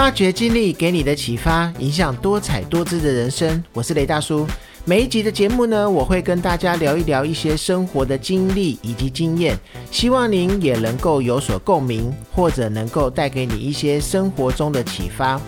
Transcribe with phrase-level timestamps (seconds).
[0.00, 3.62] 发掘经历给你的启发，影响多彩多姿的人生。
[3.74, 4.46] 我是雷大叔。
[4.86, 9.54] 每一集的节目呢，我会跟大家聊一聊一些生活的经历以及经验，
[9.90, 15.38] 希望您也能够有所共鸣，或者能够带给你一些生活中的启发。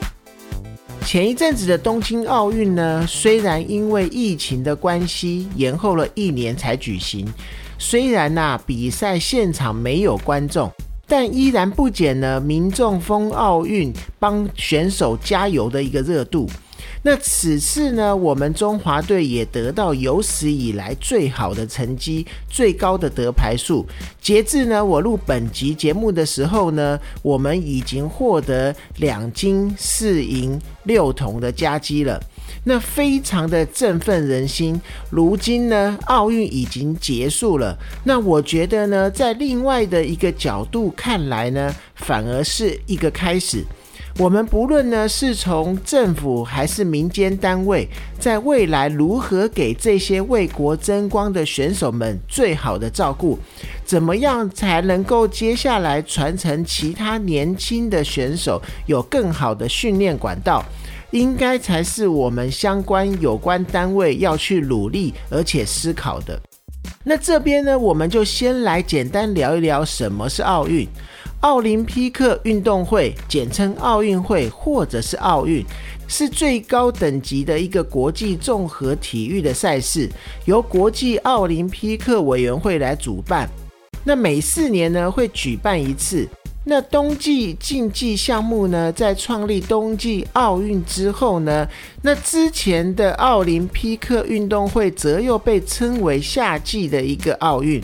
[1.07, 7.27] 前一阵子的东京奥运呢，虽然因为疫情的关系延后了一年才举行，
[7.79, 10.71] 虽然呐比赛现场没有观众。
[11.13, 16.49] 但依然不减呢，民众封奥运帮选手加油的一个热度。
[17.03, 23.85] 那此次呢，我们中华队也得到有史以来最好的成绩，最高的得牌数。
[24.23, 32.19] 截至呢，我录本集节目的时候呢，我们已经获得两金四银六铜的佳绩了。
[32.65, 34.81] 那非常的振奋人心。
[35.11, 37.77] 如今呢，奥运已经结束了。
[38.05, 43.65] 那我觉得呢，在另外的一个角度看来呢，反而是一个开始。
[44.19, 53.39] 我们不论呢是从政府还是民间单位，在未来如何给这些为国争光的选手们最好的照顾，
[53.87, 60.63] 怎么样才能够接下来传承其他年轻的选手有更好的训练管道？
[61.13, 66.39] 应该才是我们相关有关单位要去努力而且思考的。
[67.05, 70.87] 那这边呢，我们就先来简单聊一聊什么是奥运。
[71.41, 75.65] 奥林匹克运动会，简称奥运会或者是奥运，
[76.07, 80.09] 是最高等级的一个国际综合体育的赛事，
[80.45, 83.49] 由国际奥林匹克委员会来主办。
[84.05, 86.29] 那每四年呢会举办一次。
[86.65, 91.67] 那冬季竞技项目呢，在创立冬季奥运之后呢，
[92.03, 97.83] 那之前的奥林匹克运动会则又被称为夏季的一个奥运。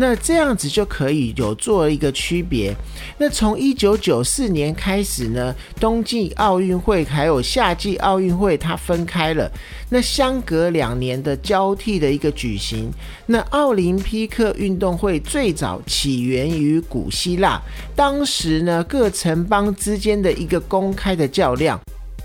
[0.00, 2.74] 那这样子就可以有做一个区别。
[3.18, 9.52] 那从一九九四年开始呢，冬季奥运会还有夏季奥运会它分开了，
[9.90, 12.90] 那相隔两年的交替的一个举行。
[13.26, 17.60] 那奥林匹克运动会最早起源于古希腊，
[17.94, 18.24] 当。
[18.30, 21.80] 时呢，各城邦之间的一个公开的较量。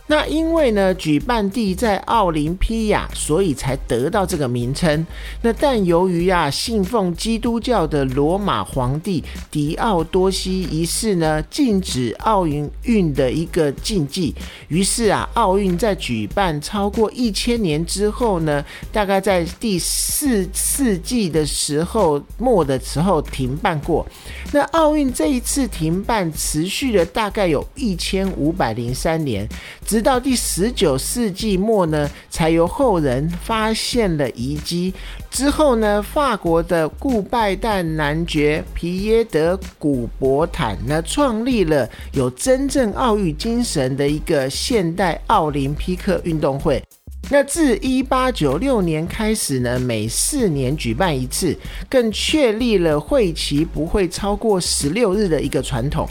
[0.08, 5.06] 那因为呢，举办地在奥林匹亚，所以才得到这个名称。
[5.42, 14.36] 那但由于啊，信奉基督教的罗马皇帝狄奥多西一世呢，禁止奥运运的一个禁忌，
[14.68, 24.06] 于是啊，奥运在举办超过一千年之后呢，大概在第四世纪的时候末的时候停办过。
[24.54, 29.50] 那奥运这一次停办，持续了大概有一千五百零三年。
[29.96, 34.94] 直到第十九世纪末呢，才由后人发现了遗迹。
[35.32, 46.84] 之后呢，法国的顾拜旦男爵皮耶德古伯坦呢，创立了有真正奥运精神的一个现代奥林匹克运动会。
[47.30, 51.58] 那自一八九六年开始呢，每四年举办一次，
[51.90, 56.06] 更确立了会期不会超过十六日的一个传统。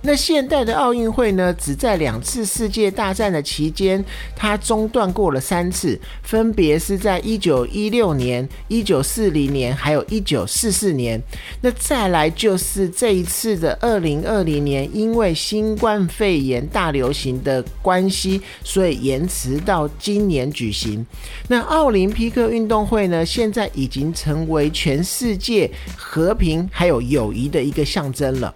[0.00, 4.02] 那现代的奥运会呢，只在两次世界大战的期间，
[4.36, 11.20] 它中断过了三次，分别是在一九一六年、一九四零年，还有一九四四年。
[11.62, 21.04] 那再来就是这一次的二零二零年，因为新冠肺炎大流行的关系，所以延迟到今年举行。
[21.48, 28.54] 那奥林匹克运动会呢，现在已经成为全世界和平还有友谊的一个象征了。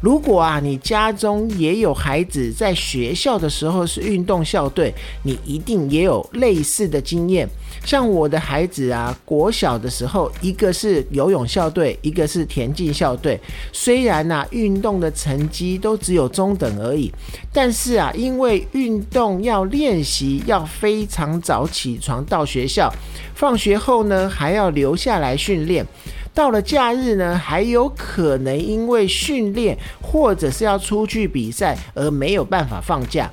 [0.00, 7.46] 如果啊，你家中也有孩子在学校的时候是运动校队，你一定也有类似的经验。
[7.84, 13.38] 像我的孩子啊，国小的时候，一个是游泳校队，一个是田径校队。
[13.72, 17.12] 虽然呐，运动的成绩都只有中等而已，
[17.52, 22.90] 但是啊，因为运动要练习，要非常早起床到学校，
[23.34, 25.86] 放学后呢还要留下来训练。
[26.32, 33.28] 到了假日呢，还有可能因为训练或者是要出去比赛而没有办法放假。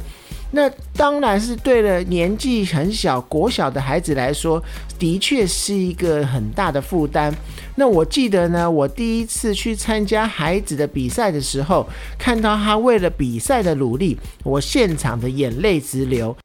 [0.51, 4.63] 那当然是对了，年纪很小国小的孩子来说，
[4.97, 7.33] 的确是一个很大的负担。
[7.75, 11.85] 那我记得呢，我第一次去参加孩子的比赛的时候，
[12.17, 16.35] 看到他为了比赛的努力，我现场的眼泪直流。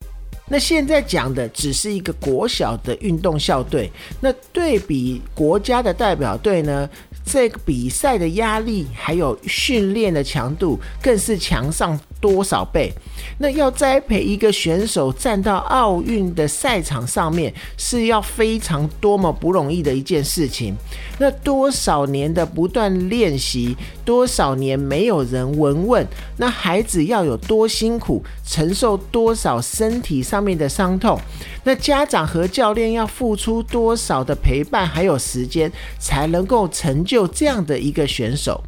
[0.52, 3.90] 那现在讲的只是一个国小的运动校队，
[4.20, 6.86] 那对比国家的代表队呢？
[7.24, 12.92] 这个比赛的压力还有训练的强度更是强上多少倍。
[13.38, 20.74] 那要栽培一个选手站到奥运的赛场上面，是要非常多么不容易的一件事情。
[21.20, 26.04] 那多少年的不断练习，多少年没有人闻问，
[26.38, 28.20] 那孩子要有多辛苦，
[28.52, 31.18] 承受多少身体上面的伤痛，
[31.64, 38.62] 那家长和教练要付出多少的陪伴还有时间，才能够成就这样的一个选手。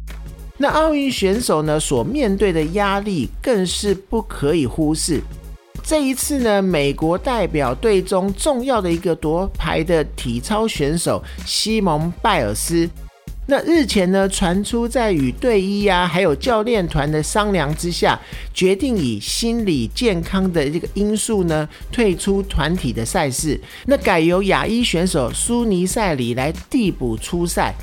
[0.57, 5.21] 那奥运选手呢所面对的压力更是不可以忽视。
[5.83, 12.89] 这一次呢，美国代表队中重要的一个夺牌的体操选手西蒙拜尔斯，
[13.47, 18.19] 那日前呢传出在与队医啊还有教练团的商量之下，
[18.53, 27.73] 决定以心理健康的这个因素呢退出团体的赛事，那改由亚裔选手苏尼塞里来递补出赛。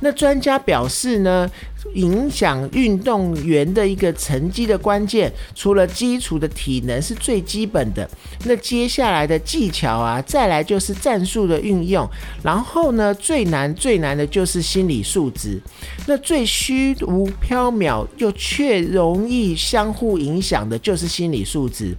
[0.00, 1.48] 那专家表示呢，
[1.94, 8.08] 影响运动员的一个成绩的关键，除了基础的体能是最基本的，
[8.44, 12.08] 那接下来的技巧啊，再来就是战术的运用，
[12.42, 15.60] 然后呢，最难最难的就是心理素质。
[16.06, 21.94] 那最虚无缥缈又却容易相互影响的，就是心理素质。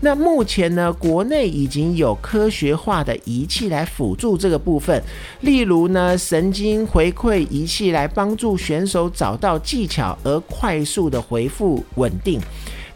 [0.00, 5.02] 那目前呢，国内已经有科学化的仪器来辅助这个部分，
[5.40, 7.44] 例如呢，神经回馈。
[7.50, 12.40] 仪器来帮助选手找到技巧而快速的回复稳定。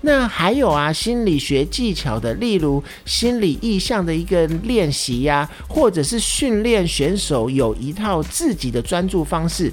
[0.02, 9.72] 那还有啊，心理学技巧的，例如心理意向的一个练习呀，或者是训练选手有一套自己的专注方式。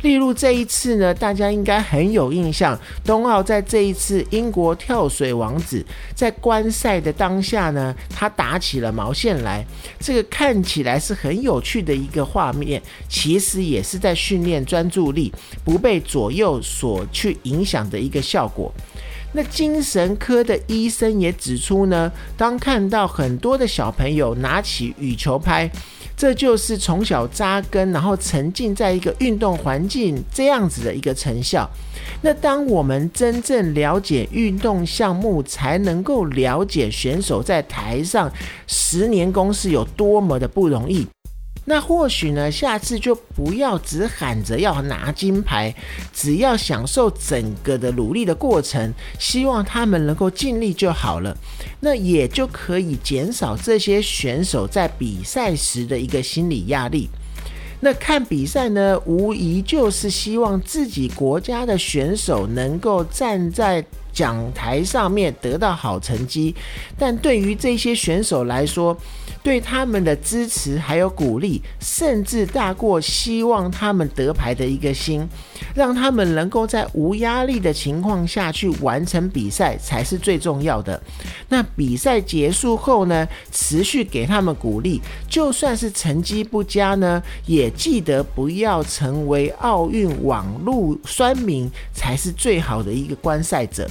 [0.00, 5.84] 例如这一次呢，大家应该很有印象，冬奥在这一次英国跳水王子
[6.14, 9.64] 在观赛的当下呢，他打起了毛线来，
[10.00, 15.30] 这个看起来是很有趣的一个画面，其实也是在训练专注力，
[15.64, 18.72] 不被左右所去影响的一个效果。
[19.32, 25.70] 那精神科的医生也指出呢，当看到很多的小朋友拿起羽球拍，
[26.16, 31.68] 这就是从小扎根，然后沉浸在一个运动环境这样子的一个成效。
[32.22, 38.32] 那当我们真正了解运动项目，才能够了解选手在台上
[38.66, 41.06] 十年功是有多么的不容易。
[41.68, 45.74] 那或许呢，下次就不要只喊着要拿金牌，
[46.12, 51.36] 只要享受整个的努力的过程，希望他们能够尽力就好了。
[51.80, 57.08] 那也就可以减少这些选手在比赛时的一个心理压力。
[57.80, 63.84] 那看比赛呢，无疑就是希望自己国家的选手能够站在。
[64.16, 66.54] 讲台上面得到好成绩，
[66.98, 68.96] 但对于这些选手来说，
[69.42, 75.28] 对他们的支持还有鼓励，甚至大过希望他们得牌的一个心，
[75.74, 80.98] 让他们能够在无压力的情况下去完成比赛才是最重要的。
[81.50, 93.86] 那比赛结束后呢，持续给他们鼓励，就算是成绩不佳呢，也记得不要成为奥运网络酸民，才是最好的一个观赛者。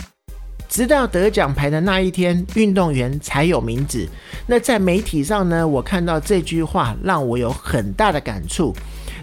[0.67, 4.07] 直到得奖牌的那一天，运动员才有名字。
[4.47, 8.73] 那在媒体上呢，我看到这句话，让我有很大的感触。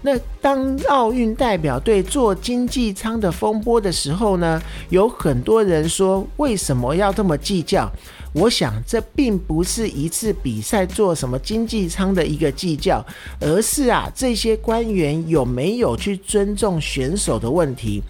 [0.05, 7.89] 那当奥运代表队做经济舱的风波的时候呢，有很多人说，为什么要这么计较？
[8.35, 13.05] 我想，这并不是一次比赛做什么经济舱的一个计较，
[13.39, 18.03] 而是啊，这些官员有没有去尊重选手的问题。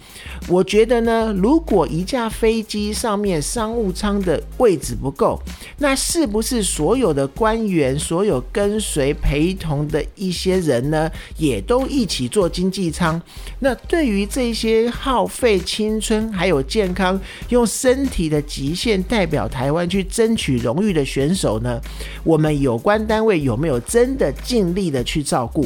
[0.47, 5.37] 我觉得呢，如果一架飞机上面商务舱的位置不够，
[5.79, 13.21] 那是不是所有的官员、所有跟随陪同的一些人呢，也都一起坐经济舱？
[13.59, 20.07] 那对于这些耗费青春还有健康，用身体的极限代表台湾去。
[20.13, 21.81] 争取荣誉的选手呢？
[22.23, 25.65] 我们有关单位有没有真的尽力的去照顾？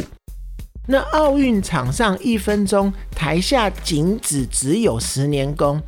[0.87, 5.81] 那奥运场上一分钟，台下仅止只有十年功。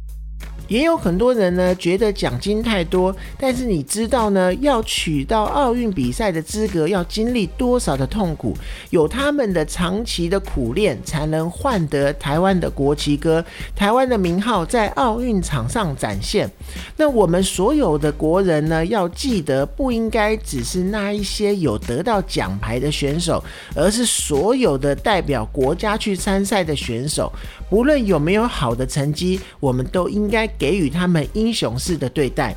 [0.69, 8.55] 也有很多人呢觉得奖金太多，但是你知道呢，要取到奥运比赛的资格，要经历多少的痛苦？
[8.91, 13.43] 有他们的长期的苦练，才能换得台湾的国旗歌，
[13.75, 16.47] 台湾的名号在奥运场上展现。
[16.95, 23.43] 那我们所有的国人呢，要记得，不应该只是那一些有得到奖牌的选手，
[23.75, 27.33] 而是所有的代表国家去参赛的选手，
[27.71, 30.47] 不论有没有好的成绩，我们都应该。
[30.59, 32.55] 给予他们英雄式的对待。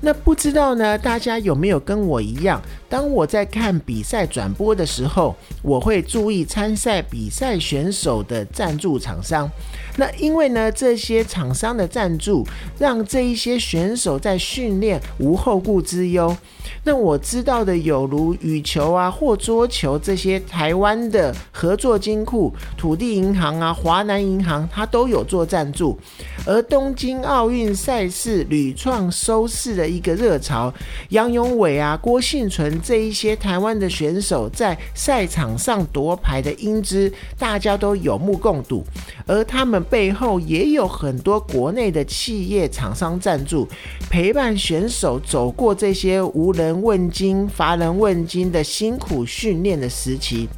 [0.00, 2.62] 那不知道呢，大家有没有跟我一样？
[2.88, 9.50] 当我在看比赛转播的时候，我会注意参赛比赛选手的赞助厂商。
[9.96, 12.46] 那因为呢，这些厂商的赞助，
[12.78, 16.36] 让这一些选手在训练无后顾之忧。
[16.84, 25.98] 那我知道的有如羽球啊或桌球这些台湾的合作金库、土地银行啊、华南银行，它都有做赞助。
[26.46, 30.72] 而东京奥运赛事屡创收视的一个热潮，
[31.10, 38.84] 杨永伟啊、郭幸存这一些台湾的选手在赛场上夺牌的英姿，大家都有目共睹。
[39.26, 43.68] 而他们背后也有很多国内的企业厂商赞助，
[44.08, 50.48] 陪伴选手走过这些无人问津、乏人问津的辛苦训练的时期。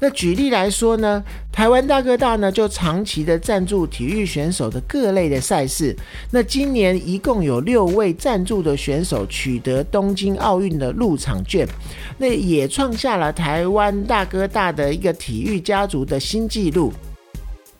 [0.00, 5.96] 那举例来说呢，台湾大哥大呢就长期的赞助体育选手的各类的赛事。
[6.30, 11.66] 那今年一共有六位赞助的选手取得东京奥运的入场券，
[12.18, 16.92] 那也创下了台湾大哥大的一个体育家族的新纪录。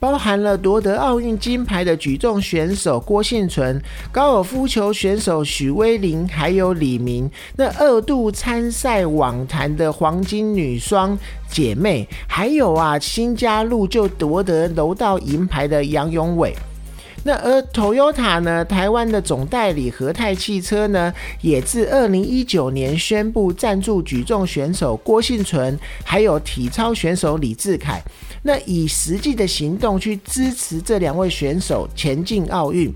[0.04, 3.80] 包含了夺得奥运金牌的举重选手郭幸存、
[4.12, 7.30] 高尔夫球选手许威林，还有李明。
[7.56, 11.18] 那二度参赛网坛的黄金女双
[11.48, 16.54] 姐妹，还有啊新加入就夺得柔道银牌的杨永伟。
[17.22, 28.02] 那而 Toyota 呢，台湾的总代理和泰汽车呢，也自二零一九年宣布赞助举重选手郭幸存，还有体操选手李志凯。
[28.46, 32.92] 那以实际的行动去支持这两位选手前进奥运。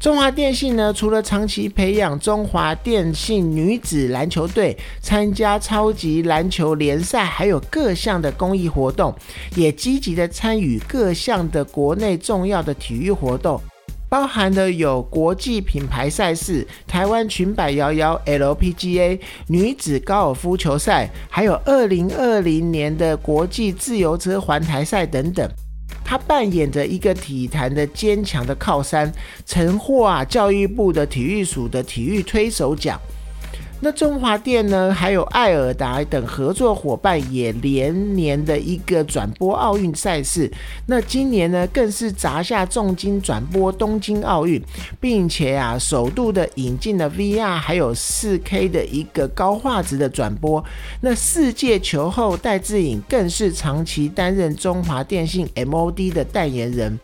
[0.00, 9.14] 中华电信呢，除了长期培养中华电信女子篮球队参加超级篮球联赛，还有各项的公益活动，
[9.54, 13.60] 也积极的参与各项的国内重要的体育活动。
[14.10, 25.48] 包含的有国际品牌赛事、台湾裙摆摇摇 LPGA 女子高尔夫球赛，还有二零二零年的国际自由车环台赛等等。
[26.04, 29.12] 他扮演着一个体坛的坚强的靠山，
[29.46, 33.00] 曾获啊教育部的体育署的体育推手奖。
[33.82, 40.52] 那中华电呢，还有艾尔达等合作伙伴也连年的一个转播奥运赛事。
[40.86, 44.62] 那今年呢，更是砸下重金转播东京奥运，
[45.00, 50.62] 并且啊，首度的引进了 VR 还有 4K 的一个高画质的转播。
[51.00, 57.00] 那世界球后戴志颖更是长期担任中华电信 MOD 的代言人。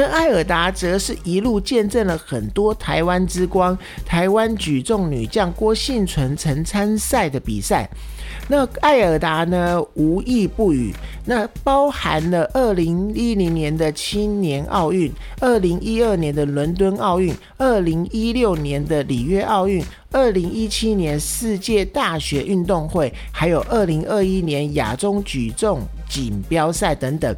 [0.00, 3.76] 那艾尔达则是一路见证了很多台湾之光，
[4.06, 7.86] 台湾举重女将郭幸存曾参赛的比赛。
[8.48, 10.94] 那艾尔达呢，无一不语。
[11.26, 27.36] 那包含了二零一零年的青年奥运，二零一二年的伦敦奥运，二零一六年的里约奥运，二零一七年世界大学运动会，还有二零二一年亚中举重锦标赛等等。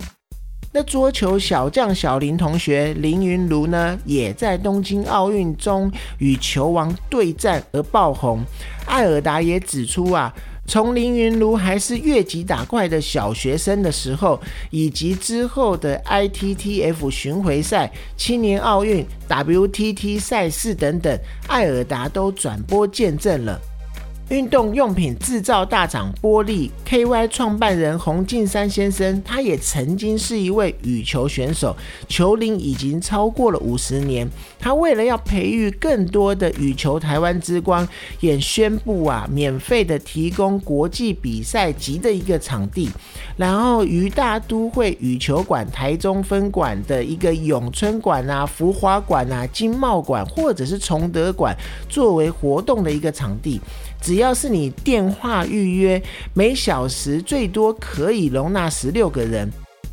[0.75, 8.43] 那桌球小将小林同学林云如呢，也在东京奥运中与球王对战而爆红。
[8.87, 10.33] 艾尔达也指出啊，
[10.67, 23.61] 从林云如还是越级打怪的小学生的时候，以及之后的 ITTF 巡回赛、青年奥运、WTT 赛事等等，艾尔达都转播见证了。
[24.33, 31.77] 运动用品制造大厂玻璃 KY 创办人洪敬山先生，他也曾经是一位羽球选手，
[32.09, 34.27] 球龄已经超过了五十年。
[34.59, 37.87] 他为了要培育更多的羽球台湾之光，
[38.21, 42.89] 也宣布啊，免费的提供国际比赛级的一个场地，
[43.37, 51.55] 然后于大都会羽球馆台中分馆的一个永春馆啊、福华馆啊、经贸馆或者是崇德馆
[51.87, 53.61] 作为活动的一个场地。
[54.03, 56.03] 只要是你电话预约，
[56.35, 59.49] 每小时最多可以容纳十六个人。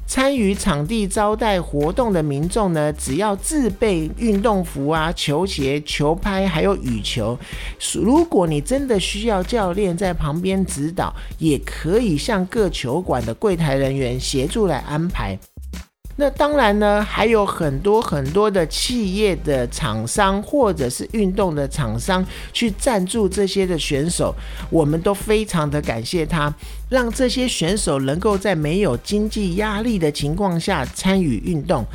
[0.07, 7.37] 参与场地招待活动的民众呢，只要自备运动服啊、球鞋、球拍，还有羽球。
[7.93, 15.37] 如果你真的需要教练在旁边指导，也可以向各球馆的柜台人员协助来安排。
[16.19, 24.35] 那当然呢，还有很多很多的企业的厂商或者是运动的厂商去赞助这些的选手，
[24.69, 26.53] 我们都非常的感谢他。
[26.89, 31.85] 让这些选手能够在没有经济压力的情况下参与运动。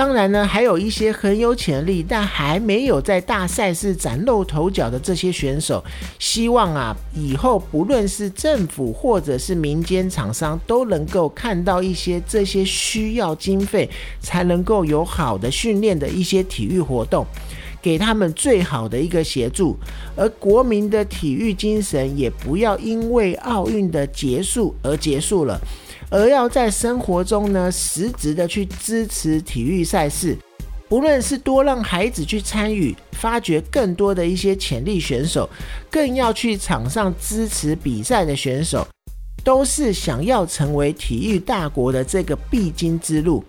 [0.00, 5.84] 当然呢，还有一些很有潜力但还没有在大赛事崭露头角的这些选手，
[6.18, 13.86] 希望啊，以后不论是政府或者是民间厂商，都能够看到一些这些需要经费
[14.22, 17.26] 才能够有好的训练的一些体育活动。
[17.82, 19.76] 给他们最好的一个协助。
[20.16, 25.60] 而国民的体育精神也不要因为奥运的结束而结束了，
[26.10, 30.36] 而要在生活中呢实质的去支持体育赛事。
[30.88, 35.48] 不论是多让孩子去参与，发掘更多的一些潜力选手，
[35.88, 38.84] 更要去场上支持比赛的选手，
[39.44, 43.44] 都是想要成为体育大国的这个必经之路。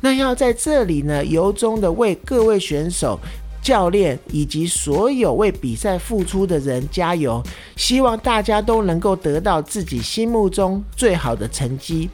[0.00, 3.20] 那要在这里呢，由衷的为各位选手、
[3.66, 7.42] 教练以及所有为比赛付出的人加油，
[7.74, 12.08] 希望大家都能够得到自己心目中最好的成绩。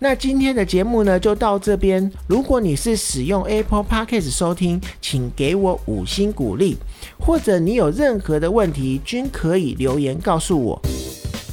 [0.00, 2.10] 那今天的节目呢，就到这边。
[2.26, 6.76] 如果你是使用 Apple Podcast 收听，请给我五星鼓励，
[7.20, 10.82] 或者你有任何的问题，均可以留言告诉我。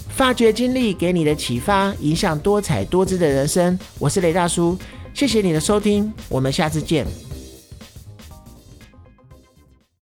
[0.10, 3.78] 发掘经历给你的启发，影响多彩多姿的人生。
[4.00, 4.76] 我是雷大叔，
[5.14, 7.27] 谢谢你的收听，我们下次见。